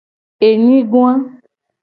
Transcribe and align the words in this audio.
Enyigoa. 0.47 1.13